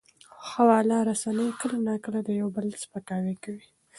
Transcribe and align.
خواله 0.45 0.97
رسنۍ 1.09 1.49
کله 1.59 1.77
ناکله 1.87 2.19
د 2.23 2.29
یو 2.41 2.47
بل 2.55 2.67
سپکاوی 2.83 3.35
کوي. 3.43 3.67